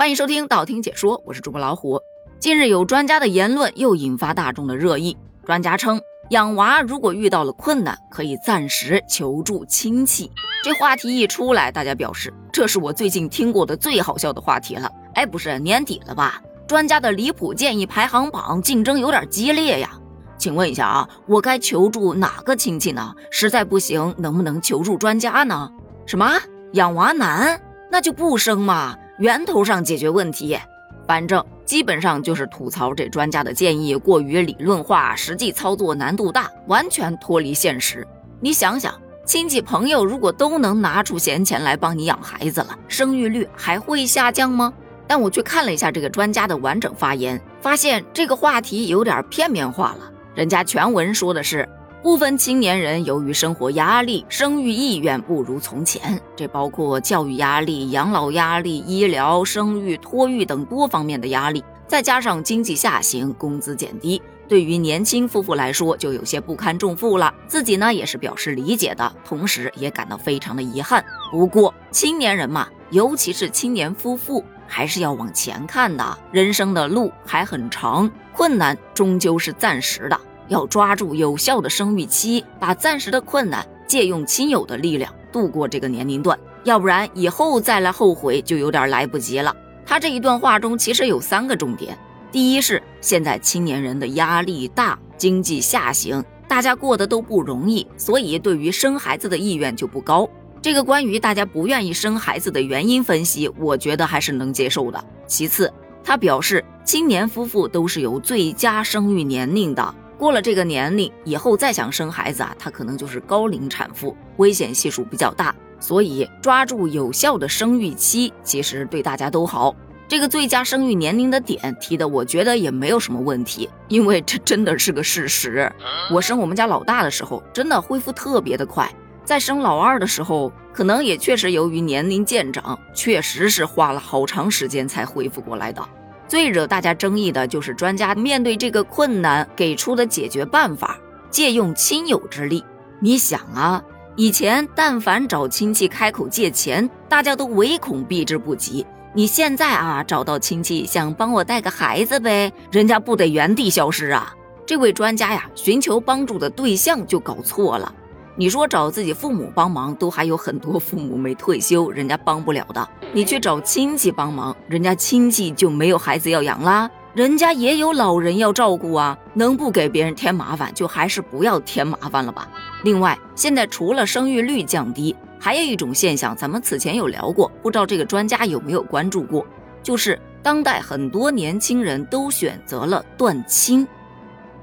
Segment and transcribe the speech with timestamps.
[0.00, 2.00] 欢迎收听道听解说，我是主播老虎。
[2.38, 5.14] 近日有专家的言论又引发大众的热议。
[5.44, 10.32] 专家称，养娃如果遇到了困难，可以暂时求助亲戚。
[10.64, 14.90] 这话题一出来，大家表示这是我最近听过的最好笑的话题了。
[15.12, 16.40] 哎，不是年底了吧？
[16.66, 19.90] 专家的离谱建议排行榜竞争有点激烈呀。
[20.38, 23.14] 请问一下啊，我该求助哪个亲戚呢？
[23.30, 25.70] 实在不行，能不能求助专家呢？
[26.06, 26.40] 什么
[26.72, 27.60] 养娃难？
[27.90, 28.96] 那就不生嘛。
[29.20, 30.58] 源头上解决问题，
[31.06, 38.06] 反正基本上就是吐槽这专家的建议过于理论化，实际操作难度大，完全脱离现实。
[38.40, 44.72] 你想想，亲戚朋友如果都能拿出闲钱来帮你养孩子了，生育率还会下降吗？
[45.06, 50.10] 但我去看了一下这个专家的完整发言，发现这个话题有点片面化了。
[50.34, 51.68] 人家全文说的是。
[52.02, 67.34] 部分青年人由于生活压力，生育意愿不如从前，这包括教育压力、养老压力、医疗、生育、托育等多方面的压力，再加上经济下行、工资减低，对于年轻夫妇来说就有些不堪重负了。
[67.46, 71.04] 自己呢也是表示理解的，同时也感到非常的遗憾。
[71.30, 80.18] 不过青年人嘛，尤其是青年夫妇，还是要往前看的，人生的路还很长，困难终究是暂时的。
[80.50, 89.56] 要抓住有效的生育期，把暂时的困难借用亲友的力量度过这个年龄段，要不然以后再来后悔就有点来不及了。
[89.86, 91.96] 他这一段话中其实有三个重点：
[92.32, 100.28] 第一是现在青年人的压力大，经济下行，大家过得都不容易，所以对于生孩子的意愿就不高。
[100.60, 105.02] 这个关于大家不愿意生孩子的原因分析，我觉得还是能接受的。
[105.26, 109.94] 其次，他表示青年夫妇都是有最佳生育年龄的。
[110.20, 115.54] 过了这个年龄以后再想生孩子啊，他可能就是高龄产妇，危险系数比较大。
[115.80, 119.74] 所以抓住有效的生育期，其实对大家都好。
[120.06, 125.72] 这个最佳生育年龄的点提的，我觉得也没有什么问题，因为这真的是个事实。
[126.12, 128.92] 我生我们家老大的时候，真的恢复特别的快。
[129.24, 135.82] 在生老二的时候，可能也确实由于年龄渐长，确实是花了好长时间才恢复过来的。
[136.30, 140.96] 最惹大家争议的就是专家面对这个困难给出的解决办法，
[141.28, 142.64] 借用亲友之力。
[143.00, 143.82] 你想啊，
[144.14, 148.86] 以前但凡找亲戚开口借钱，大家都唯恐避之不及。
[149.12, 154.32] 你现在啊，找到亲戚想帮我带个孩子呗，人家不得原地消失啊？
[154.64, 157.92] 这位专家呀，寻求帮助的对象就搞错了。
[158.40, 162.88] 你说找自己父母帮忙，都还有很多父母没退休，人家帮不了的。
[163.12, 169.18] 你去找亲戚帮忙，人家亲戚就没有孩子要养啦，人家也有老人要照顾啊。
[169.34, 172.48] 能不给别人添麻烦，就还是不要添麻烦了吧。
[172.82, 179.44] 另外，现在除了生育率降低，还有一种现象，咱们此前有聊过，不知道这个专家有没有关注过，
[179.82, 183.86] 就是当代很多年轻人都选择了断亲，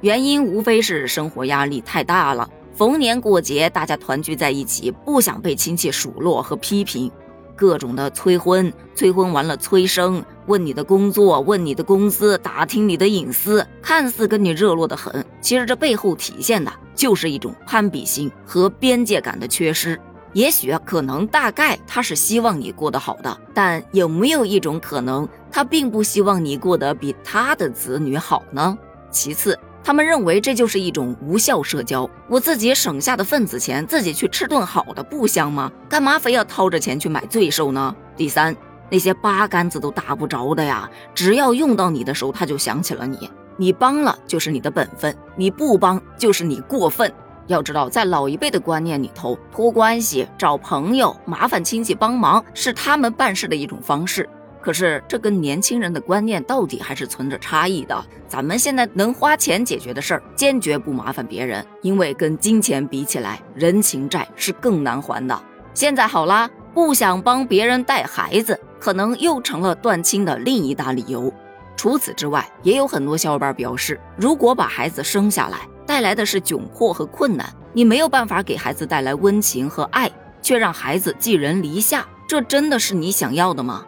[0.01, 2.49] 原因无非是生活压力太大了。
[2.77, 7.11] 逢年过节，大家团聚在一起，不想被亲戚数落和批评，
[7.55, 19.99] 各种的催婚，催婚完了催生，问你的工作，问你的工资，打听你的隐私，看似跟你热络的很，其实这背后体现的就是一种攀比心和边界感的缺失。
[20.33, 28.77] 也许可能大概他是希望你过得好的，但有没有一种可能，他并不希望你过得比他的子女好呢？
[29.09, 29.57] 其次。
[29.87, 32.09] 他们认为这就是一种无效社交。
[32.27, 35.71] 我自己省下的份子钱，自己去吃顿好的不香吗？
[35.87, 37.95] 干嘛非要掏着钱去买罪受呢？
[38.17, 38.53] 第三，
[38.89, 43.31] 那些八竿子都打不着的呀，只要用到你的时候，他就想起了你。
[43.55, 47.09] 你帮了就是你的本分，你不帮就是你过分。
[47.45, 54.27] 要知道，在老一辈的观念里头，托关系、找朋友、麻烦亲戚帮忙，是他们办事的一种方式。
[54.67, 58.05] 可是这跟年轻人的观念到底还是存着差异的。
[58.27, 65.41] 咱们现在能花钱解决的事儿，坚决不麻烦别人，因为跟金钱比起来，人情债是更难还的。
[65.73, 71.33] 现在好啦，不想帮别人带孩子，可能又成了断亲的另一大理由。
[71.77, 80.11] 除此之外，也有很多小伙伴表示，如果把孩子生下来，带来的是窘迫和困难，你没有办法给孩子带来温情和爱，
[80.41, 83.85] 却让孩子寄人篱下，这真的是你想要的吗？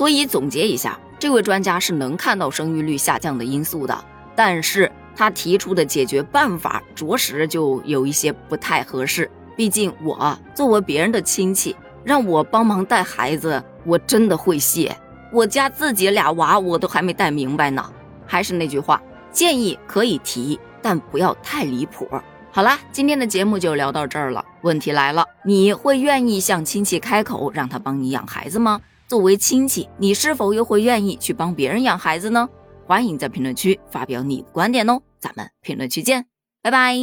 [0.00, 4.04] 所以总结一下，这位专家是能看到生育率下降的因素的，
[4.34, 9.30] 但是他提出的解决办法着实就有一些不太合适。
[9.54, 14.96] 毕竟我作为别人的亲戚，让我帮忙带孩子，我真的会谢。
[15.30, 17.84] 我家自己俩娃我都还没带明白呢。
[18.26, 22.08] 还是那句话，建议可以提，但不要太离谱。
[22.50, 24.42] 好啦，今天的节目就聊到这儿了。
[24.62, 28.80] 问题来了，你会愿意向亲戚开口让他帮你养孩子吗？
[29.10, 32.48] 作为亲戚，你是否又会愿意去帮别人养孩子呢？
[32.86, 36.26] 欢迎在评论区发表你的观点哦，咱们评论区见，
[36.62, 36.94] 拜拜。